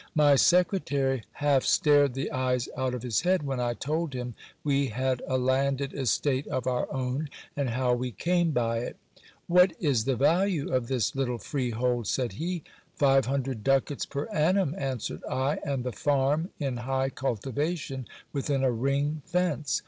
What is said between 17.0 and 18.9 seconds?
cultivation, within a